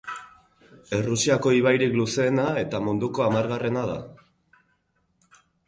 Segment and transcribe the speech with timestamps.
[0.99, 4.01] Errusiako ibairik luzeena eta munduko hamargarrena da.